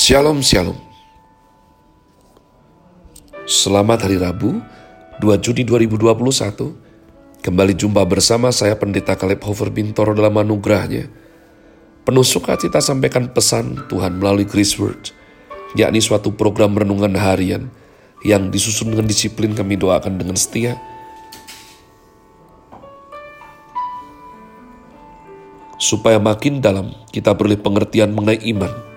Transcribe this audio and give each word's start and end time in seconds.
Shalom 0.00 0.40
Shalom. 0.40 0.80
Selamat 3.44 4.08
Hari 4.08 4.16
Rabu 4.16 4.64
2 5.20 5.44
Juni 5.44 5.60
2021 5.68 7.44
Kembali 7.44 7.76
jumpa 7.76 8.08
bersama 8.08 8.48
saya 8.48 8.80
Pendeta 8.80 9.12
Kaleb 9.12 9.44
Hofer 9.44 9.68
Bintoro 9.68 10.16
dalam 10.16 10.40
anugerahnya. 10.40 11.04
Penuh 12.08 12.24
sukacita 12.24 12.80
sampaikan 12.80 13.28
pesan 13.28 13.76
Tuhan 13.92 14.16
melalui 14.16 14.48
Grace 14.48 14.80
Word 14.80 15.12
yakni 15.76 16.00
suatu 16.00 16.32
program 16.32 16.80
renungan 16.80 17.12
harian 17.20 17.68
yang 18.24 18.48
disusun 18.48 18.96
dengan 18.96 19.04
disiplin 19.04 19.52
kami 19.52 19.76
doakan 19.76 20.16
dengan 20.16 20.40
setia. 20.40 20.80
Supaya 25.76 26.16
makin 26.16 26.64
dalam 26.64 26.88
kita 27.12 27.36
beroleh 27.36 27.60
pengertian 27.60 28.16
mengenai 28.16 28.40
iman 28.56 28.89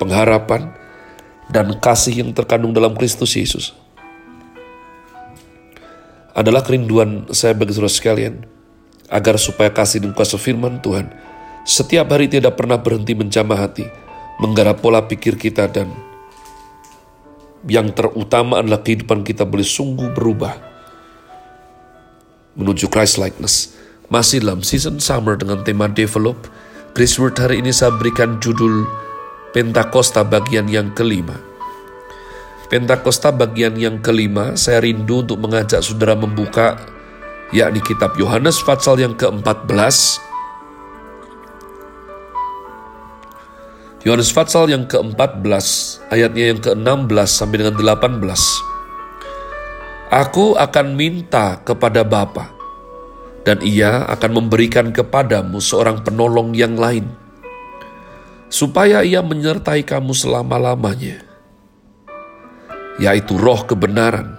pengharapan, 0.00 0.72
dan 1.52 1.76
kasih 1.78 2.24
yang 2.24 2.30
terkandung 2.32 2.72
dalam 2.72 2.96
Kristus 2.96 3.36
Yesus. 3.36 3.76
Adalah 6.34 6.66
kerinduan 6.66 7.30
saya 7.30 7.54
bagi 7.54 7.76
saudara 7.76 7.92
sekalian, 7.92 8.42
agar 9.12 9.38
supaya 9.38 9.70
kasih 9.70 10.02
dan 10.02 10.16
kuasa 10.16 10.34
firman 10.40 10.82
Tuhan 10.82 11.12
setiap 11.64 12.12
hari 12.12 12.28
tidak 12.28 12.60
pernah 12.60 12.76
berhenti 12.76 13.16
menjamah 13.16 13.56
hati, 13.56 13.88
menggarap 14.36 14.84
pola 14.84 15.00
pikir 15.08 15.40
kita 15.40 15.64
dan 15.72 15.88
yang 17.64 17.88
terutama 17.96 18.60
adalah 18.60 18.84
kehidupan 18.84 19.24
kita 19.24 19.48
boleh 19.48 19.64
sungguh 19.64 20.12
berubah 20.12 20.60
menuju 22.60 22.92
Christ 22.92 23.16
likeness. 23.16 23.72
Masih 24.12 24.44
dalam 24.44 24.60
season 24.60 25.00
summer 25.00 25.40
dengan 25.40 25.64
tema 25.64 25.88
develop, 25.88 26.36
Grace 26.92 27.16
Word 27.16 27.40
hari 27.40 27.64
ini 27.64 27.72
saya 27.72 27.96
berikan 27.96 28.36
judul 28.44 28.84
Pentakosta 29.54 30.26
bagian 30.26 30.66
yang 30.66 30.90
kelima. 30.98 31.38
Pentakosta 32.66 33.30
bagian 33.30 33.78
yang 33.78 34.02
kelima, 34.02 34.58
saya 34.58 34.82
rindu 34.82 35.22
untuk 35.22 35.38
mengajak 35.38 35.78
saudara 35.78 36.18
membuka 36.18 36.74
yakni 37.54 37.78
kitab 37.78 38.18
Yohanes 38.18 38.58
pasal 38.66 38.98
yang 38.98 39.14
ke-14. 39.14 40.18
Yohanes 44.02 44.34
pasal 44.34 44.74
yang 44.74 44.90
ke-14, 44.90 45.66
ayatnya 46.10 46.44
yang 46.50 46.58
ke-16 46.58 47.30
sampai 47.30 47.56
dengan 47.62 47.78
18. 47.78 48.26
Aku 50.10 50.58
akan 50.58 50.98
minta 50.98 51.62
kepada 51.62 52.02
Bapa, 52.02 52.50
dan 53.46 53.62
ia 53.62 54.02
akan 54.10 54.42
memberikan 54.42 54.90
kepadamu 54.90 55.62
seorang 55.62 56.02
penolong 56.02 56.58
yang 56.58 56.74
lain, 56.74 57.06
supaya 58.54 59.02
ia 59.02 59.18
menyertai 59.18 59.82
kamu 59.82 60.14
selama-lamanya, 60.14 61.26
yaitu 63.02 63.34
roh 63.34 63.66
kebenaran. 63.66 64.38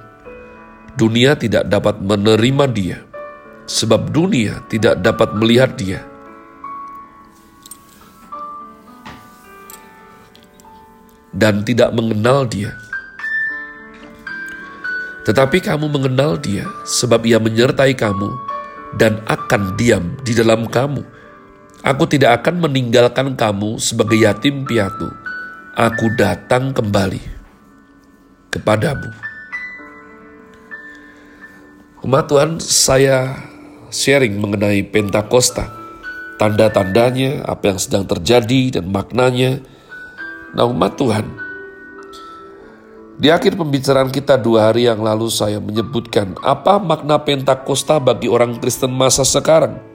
Dunia 0.95 1.35
tidak 1.35 1.67
dapat 1.67 1.99
menerima 1.99 2.65
dia, 2.71 3.03
sebab 3.67 4.15
dunia 4.15 4.63
tidak 4.71 5.03
dapat 5.03 5.35
melihat 5.35 5.75
dia. 5.75 5.99
Dan 11.35 11.67
tidak 11.67 11.91
mengenal 11.91 12.47
dia. 12.47 12.71
Tetapi 15.27 15.59
kamu 15.59 15.91
mengenal 15.91 16.39
dia, 16.39 16.63
sebab 16.87 17.27
ia 17.27 17.35
menyertai 17.43 17.91
kamu 17.91 18.31
dan 18.95 19.19
akan 19.27 19.75
diam 19.75 20.15
di 20.23 20.31
dalam 20.31 20.63
kamu 20.71 21.03
Aku 21.85 22.09
tidak 22.09 22.41
akan 22.41 22.65
meninggalkan 22.65 23.37
kamu 23.37 23.77
sebagai 23.77 24.17
yatim 24.17 24.65
piatu. 24.65 25.05
Aku 25.77 26.09
datang 26.17 26.73
kembali 26.73 27.21
kepadamu. 28.49 29.13
Umat 32.01 32.25
Tuhan, 32.25 32.57
saya 32.57 33.37
sharing 33.93 34.33
mengenai 34.33 34.81
Pentakosta, 34.81 35.69
tanda-tandanya, 36.41 37.45
apa 37.45 37.69
yang 37.69 37.77
sedang 37.77 38.09
terjadi 38.09 38.81
dan 38.81 38.89
maknanya. 38.89 39.61
Nah 40.57 40.65
umat 40.65 40.97
Tuhan, 40.97 41.37
di 43.21 43.29
akhir 43.29 43.61
pembicaraan 43.61 44.09
kita 44.09 44.41
dua 44.41 44.73
hari 44.73 44.89
yang 44.89 45.05
lalu 45.05 45.29
saya 45.29 45.61
menyebutkan 45.61 46.33
apa 46.41 46.81
makna 46.81 47.21
Pentakosta 47.21 48.01
bagi 48.01 48.25
orang 48.25 48.57
Kristen 48.57 48.89
masa 48.89 49.21
sekarang. 49.21 49.94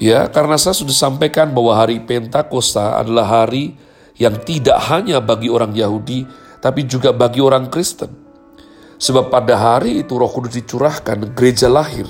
Ya, 0.00 0.24
karena 0.32 0.56
saya 0.56 0.72
sudah 0.72 0.96
sampaikan 0.96 1.52
bahwa 1.52 1.76
hari 1.76 2.00
Pentakosta 2.00 2.96
adalah 2.96 3.28
hari 3.44 3.76
yang 4.16 4.40
tidak 4.40 4.80
hanya 4.88 5.20
bagi 5.20 5.52
orang 5.52 5.76
Yahudi, 5.76 6.24
tapi 6.64 6.88
juga 6.88 7.12
bagi 7.12 7.44
orang 7.44 7.68
Kristen. 7.68 8.08
Sebab 8.96 9.28
pada 9.34 9.58
hari 9.58 10.06
itu 10.06 10.14
roh 10.14 10.30
kudus 10.30 10.54
dicurahkan, 10.54 11.34
gereja 11.34 11.66
lahir. 11.66 12.06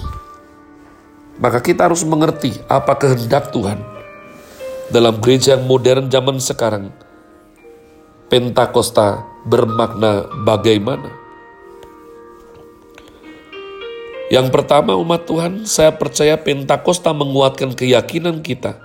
Maka 1.41 1.65
kita 1.65 1.88
harus 1.88 2.04
mengerti 2.04 2.53
apa 2.69 2.94
kehendak 3.00 3.50
Tuhan. 3.50 3.81
Dalam 4.93 5.19
gereja 5.25 5.56
yang 5.56 5.64
modern 5.64 6.12
zaman 6.12 6.37
sekarang, 6.37 6.93
Pentakosta 8.28 9.25
bermakna 9.49 10.28
bagaimana? 10.44 11.22
Yang 14.32 14.48
pertama 14.48 14.97
umat 14.97 15.28
Tuhan, 15.28 15.69
saya 15.69 15.93
percaya 15.93 16.41
Pentakosta 16.41 17.12
menguatkan 17.12 17.76
keyakinan 17.76 18.41
kita 18.41 18.81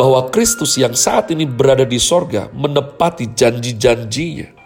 bahwa 0.00 0.32
Kristus 0.32 0.80
yang 0.80 0.96
saat 0.96 1.28
ini 1.28 1.44
berada 1.44 1.84
di 1.84 2.00
sorga 2.00 2.48
menepati 2.56 3.28
janji-janjinya. 3.36 4.56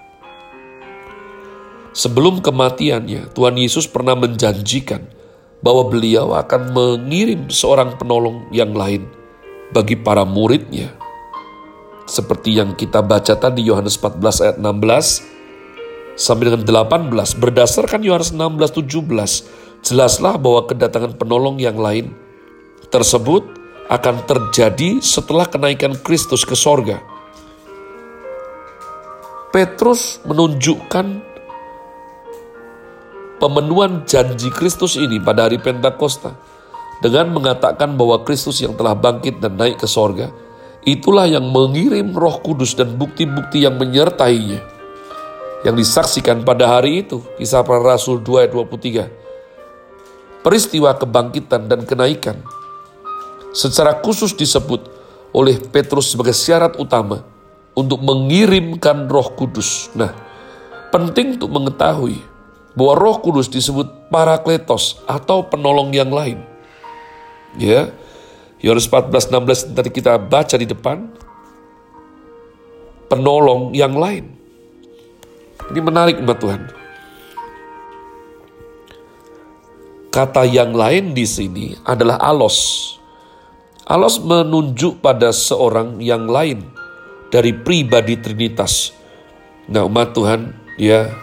Sebelum 1.91 2.39
kematiannya, 2.39 3.35
Tuhan 3.35 3.59
Yesus 3.59 3.91
pernah 3.91 4.15
menjanjikan 4.15 5.03
bahwa 5.67 5.91
beliau 5.91 6.31
akan 6.39 6.79
mengirim 6.79 7.51
seorang 7.51 7.99
penolong 7.99 8.47
yang 8.55 8.71
lain 8.71 9.11
bagi 9.75 9.99
para 9.99 10.23
muridnya. 10.23 10.95
Seperti 12.07 12.55
yang 12.55 12.79
kita 12.79 13.03
baca 13.03 13.35
tadi 13.35 13.67
Yohanes 13.67 13.99
14 13.99 14.47
ayat 14.47 14.57
16 14.63 15.27
sampai 16.15 16.55
dengan 16.55 16.63
18 16.63 17.11
berdasarkan 17.35 18.07
Yohanes 18.07 18.31
16 18.31 18.79
17 18.79 19.60
jelaslah 19.81 20.37
bahwa 20.37 20.69
kedatangan 20.69 21.17
penolong 21.17 21.57
yang 21.61 21.77
lain 21.77 22.13
tersebut 22.91 23.43
akan 23.91 24.23
terjadi 24.23 25.03
setelah 25.03 25.51
kenaikan 25.51 25.99
Kristus 25.99 26.47
ke 26.47 26.55
sorga. 26.55 27.03
Petrus 29.51 30.23
menunjukkan 30.23 31.07
pemenuhan 33.43 34.07
janji 34.07 34.47
Kristus 34.55 34.95
ini 34.95 35.19
pada 35.19 35.51
hari 35.51 35.59
Pentakosta 35.59 36.39
dengan 37.03 37.35
mengatakan 37.35 37.99
bahwa 37.99 38.23
Kristus 38.23 38.63
yang 38.63 38.79
telah 38.79 38.95
bangkit 38.95 39.43
dan 39.43 39.59
naik 39.59 39.83
ke 39.83 39.91
sorga, 39.91 40.31
itulah 40.87 41.27
yang 41.27 41.51
mengirim 41.51 42.15
roh 42.15 42.39
kudus 42.39 42.79
dan 42.79 42.95
bukti-bukti 42.95 43.67
yang 43.67 43.75
menyertainya. 43.75 44.63
Yang 45.67 45.75
disaksikan 45.83 46.47
pada 46.47 46.79
hari 46.79 47.03
itu, 47.03 47.21
kisah 47.37 47.67
para 47.67 47.83
rasul 47.83 48.23
2 48.23 48.47
ayat 48.47 48.53
23 48.55 49.30
peristiwa 50.41 50.97
kebangkitan 50.97 51.69
dan 51.69 51.85
kenaikan 51.85 52.41
secara 53.51 53.99
khusus 54.01 54.35
disebut 54.35 54.87
oleh 55.31 55.59
Petrus 55.71 56.15
sebagai 56.15 56.35
syarat 56.35 56.79
utama 56.79 57.23
untuk 57.75 58.03
mengirimkan 58.03 59.07
Roh 59.07 59.31
Kudus. 59.39 59.91
Nah, 59.95 60.11
penting 60.91 61.39
untuk 61.39 61.51
mengetahui 61.55 62.19
bahwa 62.75 62.95
Roh 62.99 63.17
Kudus 63.23 63.47
disebut 63.51 64.11
Parakletos 64.11 64.99
atau 65.07 65.47
penolong 65.47 65.95
yang 65.95 66.11
lain. 66.11 66.43
Ya. 67.59 67.95
Yohanes 68.61 68.91
14 68.93 69.33
16 69.33 69.73
tadi 69.73 69.89
kita 69.89 70.21
baca 70.21 70.57
di 70.61 70.69
depan 70.69 71.09
penolong 73.09 73.73
yang 73.73 73.97
lain. 73.97 74.29
Ini 75.71 75.81
menarik 75.81 76.21
umat 76.21 76.39
Tuhan. 76.43 76.80
Kata 80.11 80.43
yang 80.43 80.75
lain 80.75 81.15
di 81.15 81.23
sini 81.23 81.71
adalah 81.87 82.19
alos. 82.19 82.59
Alos 83.87 84.19
menunjuk 84.19 84.99
pada 84.99 85.31
seorang 85.31 86.03
yang 86.03 86.27
lain 86.27 86.67
dari 87.31 87.55
pribadi 87.55 88.19
Trinitas. 88.19 88.91
Nah 89.71 89.87
umat 89.87 90.11
Tuhan, 90.11 90.51
ya 90.75 91.15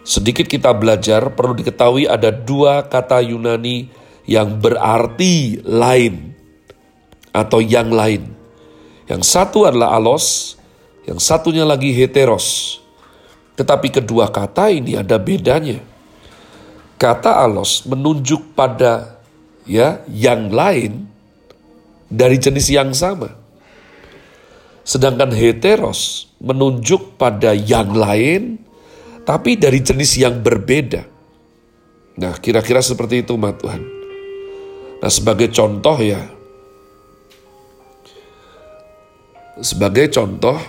sedikit 0.00 0.48
kita 0.48 0.72
belajar 0.72 1.28
perlu 1.36 1.52
diketahui 1.52 2.08
ada 2.08 2.32
dua 2.32 2.88
kata 2.88 3.20
Yunani 3.20 3.92
yang 4.24 4.56
berarti 4.56 5.60
lain 5.60 6.32
atau 7.36 7.60
yang 7.60 7.92
lain. 7.92 8.32
Yang 9.12 9.28
satu 9.28 9.68
adalah 9.68 9.92
alos, 9.92 10.56
yang 11.04 11.20
satunya 11.20 11.68
lagi 11.68 11.92
heteros. 11.92 12.80
Tetapi 13.60 13.92
kedua 13.92 14.32
kata 14.32 14.72
ini 14.72 14.96
ada 14.96 15.20
bedanya. 15.20 15.89
Kata 17.00 17.40
alos 17.40 17.88
menunjuk 17.88 18.52
pada 18.52 19.16
ya 19.64 20.04
yang 20.12 20.52
lain 20.52 21.08
dari 22.12 22.36
jenis 22.36 22.68
yang 22.68 22.92
sama. 22.92 23.32
Sedangkan 24.84 25.32
heteros 25.32 26.28
menunjuk 26.42 27.16
pada 27.16 27.56
yang 27.56 27.96
lain, 27.96 28.60
tapi 29.24 29.56
dari 29.56 29.80
jenis 29.80 30.18
yang 30.20 30.44
berbeda. 30.44 31.06
Nah, 32.20 32.36
kira-kira 32.36 32.84
seperti 32.84 33.24
itu, 33.24 33.32
umat 33.38 33.56
Tuhan. 33.62 33.80
Nah, 35.00 35.08
sebagai 35.08 35.48
contoh 35.54 35.96
ya, 35.96 36.20
sebagai 39.62 40.12
contoh, 40.12 40.60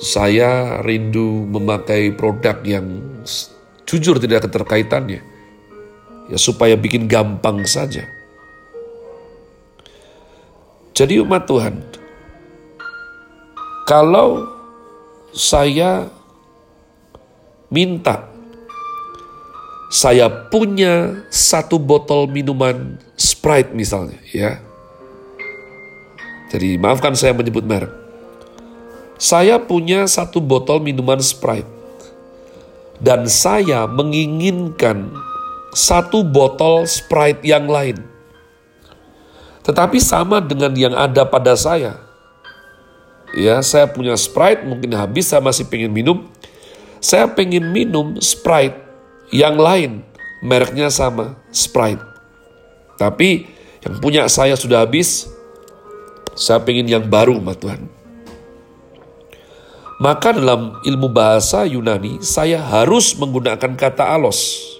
saya 0.00 0.80
rindu 0.80 1.44
memakai 1.52 2.16
produk 2.16 2.64
yang 2.64 2.86
jujur 3.84 4.16
tidak 4.16 4.48
keterkaitannya. 4.48 5.33
Ya, 6.28 6.40
supaya 6.40 6.72
bikin 6.76 7.04
gampang 7.04 7.64
saja. 7.68 8.08
Jadi 10.94 11.20
umat 11.20 11.44
Tuhan, 11.44 11.82
kalau 13.84 14.46
saya 15.34 16.06
minta 17.66 18.30
saya 19.94 20.26
punya 20.26 21.22
satu 21.30 21.78
botol 21.78 22.26
minuman 22.26 22.98
Sprite 23.14 23.70
misalnya 23.74 24.18
ya. 24.30 24.58
Jadi 26.54 26.78
maafkan 26.78 27.18
saya 27.18 27.34
menyebut 27.34 27.66
merek. 27.66 27.90
Saya 29.18 29.58
punya 29.58 30.06
satu 30.06 30.38
botol 30.38 30.78
minuman 30.78 31.18
Sprite. 31.18 31.66
Dan 33.02 33.26
saya 33.26 33.90
menginginkan 33.90 35.10
satu 35.74 36.22
botol 36.22 36.86
Sprite 36.86 37.42
yang 37.42 37.66
lain. 37.66 37.98
Tetapi 39.66 39.98
sama 39.98 40.38
dengan 40.38 40.72
yang 40.72 40.94
ada 40.94 41.26
pada 41.26 41.58
saya. 41.58 41.98
Ya 43.34 43.58
saya 43.66 43.90
punya 43.90 44.14
Sprite 44.14 44.62
mungkin 44.62 44.94
habis 44.94 45.26
saya 45.26 45.42
masih 45.42 45.66
pengen 45.66 45.90
minum. 45.90 46.30
Saya 47.02 47.26
pengen 47.26 47.74
minum 47.74 48.14
Sprite 48.22 48.78
yang 49.34 49.58
lain. 49.58 50.06
Mereknya 50.40 50.88
sama 50.88 51.34
Sprite. 51.50 52.00
Tapi 52.94 53.50
yang 53.82 53.98
punya 53.98 54.22
saya 54.30 54.54
sudah 54.54 54.86
habis 54.86 55.26
saya 56.38 56.62
pengen 56.62 56.86
yang 56.86 57.04
baru 57.04 57.42
ma 57.42 57.58
Tuhan. 57.58 57.90
Maka 59.98 60.34
dalam 60.34 60.82
ilmu 60.84 61.08
bahasa 61.08 61.64
Yunani 61.64 62.20
saya 62.20 62.60
harus 62.60 63.14
menggunakan 63.14 63.78
kata 63.78 64.04
alos 64.04 64.73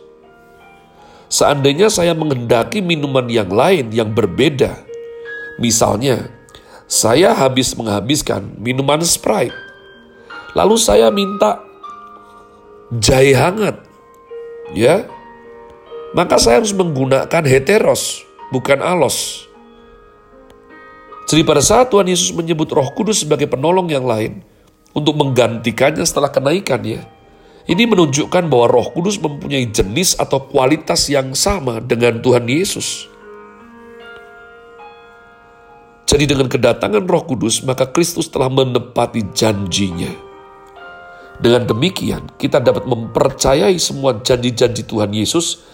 seandainya 1.34 1.90
saya 1.90 2.14
menghendaki 2.14 2.78
minuman 2.78 3.26
yang 3.26 3.50
lain 3.50 3.90
yang 3.90 4.14
berbeda 4.14 4.86
misalnya 5.58 6.30
saya 6.84 7.32
habis 7.32 7.72
menghabiskan 7.74 8.60
minuman 8.60 9.00
Sprite. 9.00 9.56
Lalu 10.52 10.76
saya 10.76 11.08
minta 11.10 11.64
jahe 12.92 13.32
hangat. 13.34 13.80
Ya. 14.76 15.08
Maka 16.14 16.38
saya 16.38 16.62
harus 16.62 16.70
menggunakan 16.70 17.42
heteros, 17.42 18.22
bukan 18.54 18.78
alos. 18.78 19.50
Jadi 21.26 21.42
pada 21.42 21.58
saat 21.58 21.90
Tuhan 21.90 22.06
Yesus 22.06 22.30
menyebut 22.30 22.70
roh 22.70 22.86
kudus 22.94 23.26
sebagai 23.26 23.50
penolong 23.50 23.90
yang 23.90 24.06
lain, 24.06 24.46
untuk 24.94 25.18
menggantikannya 25.18 26.06
setelah 26.06 26.30
kenaikannya, 26.30 27.02
ini 27.64 27.88
menunjukkan 27.88 28.52
bahwa 28.52 28.66
roh 28.68 28.88
kudus 28.92 29.16
mempunyai 29.16 29.64
jenis 29.72 30.20
atau 30.20 30.44
kualitas 30.44 31.08
yang 31.08 31.32
sama 31.32 31.80
dengan 31.80 32.20
Tuhan 32.20 32.44
Yesus. 32.44 33.08
Jadi 36.04 36.28
dengan 36.28 36.52
kedatangan 36.52 37.08
roh 37.08 37.24
kudus, 37.24 37.64
maka 37.64 37.88
Kristus 37.88 38.28
telah 38.28 38.52
menepati 38.52 39.32
janjinya. 39.32 40.12
Dengan 41.40 41.66
demikian, 41.66 42.30
kita 42.38 42.60
dapat 42.62 42.86
mempercayai 42.86 43.74
semua 43.80 44.20
janji-janji 44.22 44.86
Tuhan 44.86 45.10
Yesus 45.10 45.64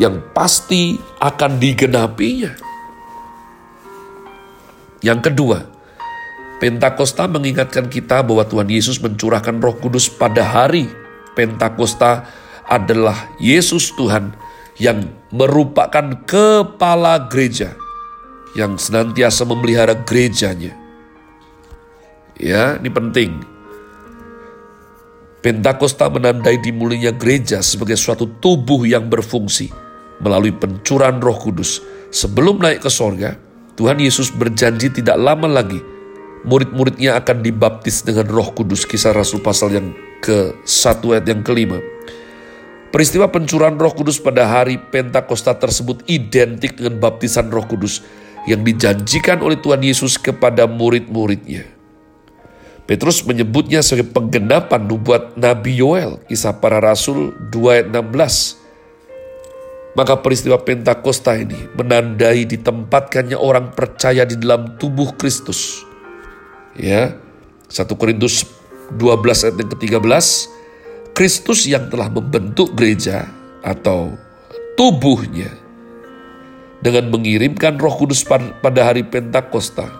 yang 0.00 0.18
pasti 0.34 0.98
akan 1.20 1.60
digenapinya. 1.60 2.56
Yang 5.04 5.30
kedua, 5.30 5.77
Pentakosta 6.58 7.30
mengingatkan 7.30 7.86
kita 7.86 8.26
bahwa 8.26 8.42
Tuhan 8.42 8.66
Yesus 8.66 8.98
mencurahkan 8.98 9.62
roh 9.62 9.78
kudus 9.78 10.10
pada 10.10 10.42
hari 10.42 10.90
Pentakosta 11.38 12.26
adalah 12.66 13.30
Yesus 13.38 13.94
Tuhan 13.94 14.34
yang 14.82 15.06
merupakan 15.30 16.18
kepala 16.26 17.30
gereja 17.30 17.78
yang 18.58 18.74
senantiasa 18.74 19.46
memelihara 19.46 19.94
gerejanya. 20.02 20.74
Ya, 22.34 22.74
ini 22.74 22.90
penting. 22.90 23.38
Pentakosta 25.38 26.10
menandai 26.10 26.58
dimulainya 26.58 27.14
gereja 27.14 27.62
sebagai 27.62 27.94
suatu 27.94 28.26
tubuh 28.42 28.82
yang 28.82 29.06
berfungsi 29.06 29.70
melalui 30.18 30.50
pencurahan 30.50 31.22
roh 31.22 31.38
kudus. 31.38 31.78
Sebelum 32.10 32.58
naik 32.58 32.82
ke 32.82 32.90
sorga, 32.90 33.38
Tuhan 33.78 34.02
Yesus 34.02 34.34
berjanji 34.34 34.90
tidak 34.90 35.14
lama 35.22 35.46
lagi 35.46 35.78
murid-muridnya 36.48 37.20
akan 37.20 37.44
dibaptis 37.44 38.00
dengan 38.00 38.24
roh 38.32 38.48
kudus. 38.56 38.88
Kisah 38.88 39.12
Rasul 39.12 39.44
pasal 39.44 39.76
yang 39.76 39.92
ke-1 40.24 41.04
ayat 41.12 41.26
yang 41.28 41.44
kelima. 41.44 41.78
Peristiwa 42.88 43.28
pencurahan 43.28 43.76
roh 43.76 43.92
kudus 43.92 44.16
pada 44.16 44.48
hari 44.48 44.80
Pentakosta 44.80 45.52
tersebut 45.52 46.08
identik 46.08 46.80
dengan 46.80 46.96
baptisan 46.96 47.52
roh 47.52 47.68
kudus 47.68 48.00
yang 48.48 48.64
dijanjikan 48.64 49.44
oleh 49.44 49.60
Tuhan 49.60 49.84
Yesus 49.84 50.16
kepada 50.16 50.64
murid-muridnya. 50.64 51.68
Petrus 52.88 53.20
menyebutnya 53.28 53.84
sebagai 53.84 54.08
penggenapan 54.16 54.88
nubuat 54.88 55.36
Nabi 55.36 55.76
Yoel, 55.76 56.24
kisah 56.24 56.56
para 56.56 56.80
rasul 56.80 57.36
2 57.52 57.76
ayat 57.76 57.86
16. 57.92 58.56
Maka 59.92 60.16
peristiwa 60.24 60.56
Pentakosta 60.56 61.36
ini 61.36 61.68
menandai 61.76 62.48
ditempatkannya 62.48 63.36
orang 63.36 63.76
percaya 63.76 64.24
di 64.24 64.40
dalam 64.40 64.80
tubuh 64.80 65.12
Kristus. 65.20 65.87
Ya, 66.78 67.18
1 67.66 67.90
Korintus 67.98 68.46
12 68.94 69.44
ayat 69.44 69.56
yang 69.58 69.70
ke-13, 69.74 70.26
Kristus 71.10 71.66
yang 71.66 71.90
telah 71.90 72.06
membentuk 72.06 72.72
gereja 72.78 73.26
atau 73.66 74.14
tubuhnya 74.78 75.50
dengan 76.78 77.10
mengirimkan 77.10 77.74
Roh 77.82 77.98
Kudus 77.98 78.22
pada 78.22 78.80
hari 78.86 79.02
Pentakosta 79.02 79.90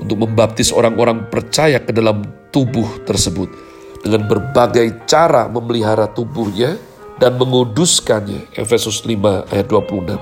untuk 0.00 0.24
membaptis 0.24 0.72
orang-orang 0.72 1.28
percaya 1.28 1.76
ke 1.84 1.92
dalam 1.92 2.24
tubuh 2.48 3.04
tersebut 3.04 3.52
dengan 4.00 4.24
berbagai 4.24 5.04
cara 5.04 5.52
memelihara 5.52 6.08
tubuhnya 6.08 6.80
dan 7.20 7.36
menguduskannya. 7.36 8.56
Efesus 8.56 9.04
5 9.04 9.52
ayat 9.52 9.66
26. 9.68 10.16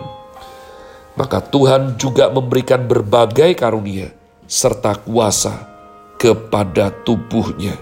Maka 1.16 1.38
Tuhan 1.38 1.94
juga 1.94 2.28
memberikan 2.34 2.82
berbagai 2.84 3.54
karunia 3.54 4.25
serta 4.46 4.94
kuasa 4.94 5.66
kepada 6.16 6.94
tubuhnya. 7.02 7.74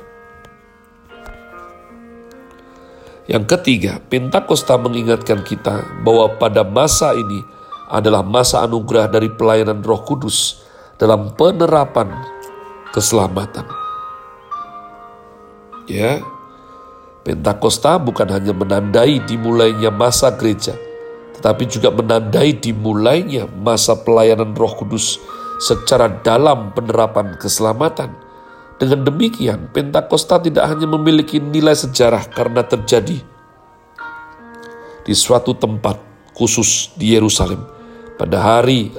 Yang 3.24 3.56
ketiga, 3.56 4.00
Pentakosta 4.04 4.76
mengingatkan 4.76 5.40
kita 5.44 6.04
bahwa 6.04 6.36
pada 6.36 6.60
masa 6.60 7.16
ini 7.16 7.40
adalah 7.88 8.20
masa 8.20 8.60
anugerah 8.64 9.08
dari 9.08 9.32
pelayanan 9.32 9.80
Roh 9.80 10.04
Kudus 10.04 10.60
dalam 11.00 11.32
penerapan 11.32 12.12
keselamatan. 12.92 13.64
Ya, 15.88 16.20
Pentakosta 17.24 17.96
bukan 17.96 18.28
hanya 18.28 18.52
menandai 18.52 19.24
dimulainya 19.24 19.88
masa 19.88 20.28
gereja, 20.28 20.76
tetapi 21.40 21.64
juga 21.64 21.88
menandai 21.88 22.52
dimulainya 22.52 23.48
masa 23.48 23.96
pelayanan 23.96 24.52
Roh 24.52 24.76
Kudus 24.76 25.16
secara 25.58 26.10
dalam 26.22 26.74
penerapan 26.74 27.38
keselamatan. 27.38 28.10
Dengan 28.74 29.06
demikian, 29.06 29.70
Pentakosta 29.70 30.42
tidak 30.42 30.66
hanya 30.66 30.90
memiliki 30.90 31.38
nilai 31.38 31.78
sejarah 31.78 32.26
karena 32.34 32.66
terjadi 32.66 33.22
di 35.04 35.14
suatu 35.14 35.54
tempat 35.54 36.00
khusus 36.34 36.90
di 36.98 37.14
Yerusalem. 37.14 37.62
Pada 38.18 38.42
hari 38.42 38.90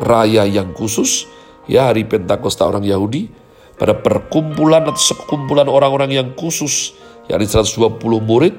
raya 0.00 0.48
yang 0.48 0.72
khusus, 0.72 1.28
ya 1.68 1.92
hari 1.92 2.08
Pentakosta 2.08 2.64
orang 2.64 2.86
Yahudi, 2.86 3.28
pada 3.76 3.92
perkumpulan 3.92 4.88
atau 4.88 5.02
sekumpulan 5.12 5.68
orang-orang 5.68 6.16
yang 6.16 6.28
khusus, 6.32 6.96
yakni 7.28 7.44
120 7.44 8.00
murid, 8.24 8.56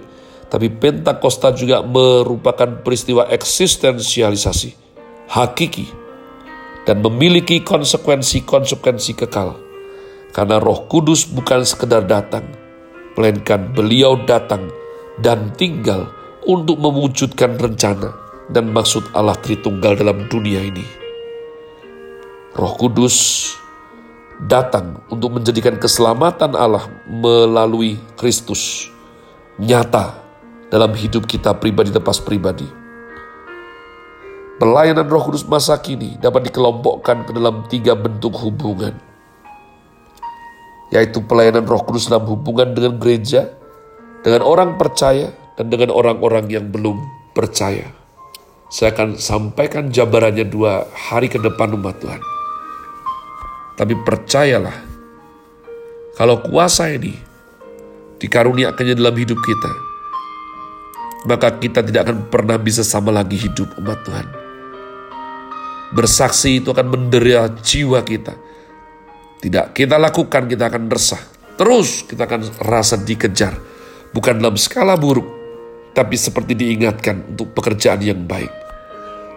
tapi 0.47 0.69
Pentakosta 0.69 1.51
juga 1.57 1.81
merupakan 1.81 2.85
peristiwa 2.85 3.25
eksistensialisasi, 3.33 4.77
hakiki, 5.33 6.06
dan 6.87 7.03
memiliki 7.03 7.59
konsekuensi-konsekuensi 7.67 9.11
kekal. 9.19 9.59
Karena 10.31 10.57
roh 10.63 10.87
kudus 10.87 11.27
bukan 11.27 11.67
sekedar 11.67 12.07
datang, 12.07 12.47
melainkan 13.19 13.75
beliau 13.75 14.15
datang 14.23 14.71
dan 15.19 15.51
tinggal 15.59 16.07
untuk 16.47 16.79
mewujudkan 16.79 17.59
rencana 17.59 18.15
dan 18.47 18.71
maksud 18.71 19.11
Allah 19.11 19.35
Tritunggal 19.35 19.99
dalam 19.99 20.31
dunia 20.31 20.63
ini. 20.63 20.85
Roh 22.57 22.73
Kudus 22.73 23.53
datang 24.49 25.01
untuk 25.13 25.37
menjadikan 25.37 25.77
keselamatan 25.77 26.57
Allah 26.57 26.89
melalui 27.05 28.01
Kristus 28.17 28.89
nyata 29.61 30.17
dalam 30.69 30.93
hidup 30.97 31.29
kita 31.29 31.53
pribadi 31.53 31.93
lepas 31.93 32.17
pribadi. 32.17 32.86
Pelayanan 34.57 35.05
Roh 35.05 35.21
Kudus 35.21 35.45
masa 35.45 35.77
kini 35.77 36.17
dapat 36.17 36.49
dikelompokkan 36.49 37.29
ke 37.29 37.31
dalam 37.37 37.69
tiga 37.69 37.93
bentuk 37.93 38.33
hubungan, 38.41 38.89
yaitu 40.89 41.21
pelayanan 41.21 41.61
Roh 41.69 41.85
Kudus 41.85 42.09
dalam 42.09 42.25
hubungan 42.25 42.73
dengan 42.73 42.97
gereja, 42.97 43.53
dengan 44.25 44.41
orang 44.41 44.73
percaya, 44.81 45.29
dan 45.61 45.69
dengan 45.69 45.93
orang-orang 45.93 46.49
yang 46.49 46.73
belum 46.73 46.97
percaya. 47.37 47.85
Saya 48.73 48.97
akan 48.97 49.21
sampaikan 49.21 49.93
jabarannya 49.93 50.49
dua 50.49 50.89
hari 50.89 51.29
ke 51.29 51.37
depan 51.37 51.77
umat 51.77 52.01
Tuhan. 52.01 52.21
Tapi 53.77 53.93
percayalah, 53.93 54.73
kalau 56.17 56.41
kuasa 56.41 56.89
ini 56.97 57.13
dikaruniakannya 58.17 58.97
dalam 58.97 59.13
hidup 59.13 59.37
kita, 59.37 59.71
maka 61.29 61.61
kita 61.61 61.85
tidak 61.85 62.09
akan 62.09 62.25
pernah 62.25 62.57
bisa 62.57 62.81
sama 62.81 63.13
lagi 63.13 63.37
hidup 63.37 63.69
umat 63.77 64.01
Tuhan. 64.01 64.46
Bersaksi 65.93 66.59
itu 66.59 66.75
akan 66.75 66.87
mendera 66.91 67.47
jiwa 67.63 68.03
kita. 68.03 68.35
Tidak 69.37 69.71
kita 69.71 69.95
lakukan, 69.95 70.49
kita 70.49 70.67
akan 70.67 70.91
resah. 70.91 71.21
Terus 71.55 72.03
kita 72.03 72.27
akan 72.27 72.61
rasa 72.61 72.99
dikejar. 72.99 73.55
Bukan 74.11 74.41
dalam 74.41 74.57
skala 74.57 74.97
buruk, 74.97 75.25
tapi 75.93 76.13
seperti 76.13 76.53
diingatkan 76.53 77.33
untuk 77.33 77.53
pekerjaan 77.57 78.01
yang 78.01 78.25
baik. 78.25 78.49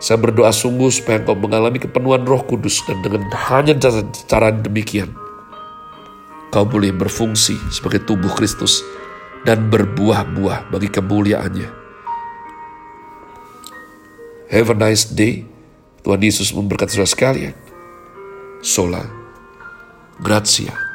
Saya 0.01 0.17
berdoa 0.17 0.49
sungguh 0.49 0.89
supaya 0.89 1.21
engkau 1.21 1.37
mengalami 1.37 1.77
kepenuhan 1.77 2.25
roh 2.25 2.41
kudus 2.49 2.81
dan 2.89 3.05
dengan 3.05 3.29
hanya 3.53 3.77
cara, 3.77 4.01
cara 4.25 4.49
demikian, 4.49 5.13
kau 6.49 6.65
boleh 6.65 6.89
berfungsi 6.97 7.53
sebagai 7.69 8.09
tubuh 8.09 8.33
Kristus 8.33 8.81
dan 9.45 9.69
berbuah-buah 9.69 10.73
bagi 10.73 10.89
kemuliaannya. 10.89 11.69
Have 14.51 14.73
a 14.73 14.77
nice 14.77 15.05
day. 15.07 15.45
Tuhan 16.01 16.21
Yesus 16.21 16.53
memberkati 16.57 16.97
saudara 16.97 17.11
sekalian. 17.11 17.55
Sola. 18.61 19.05
Grazie. 20.21 20.90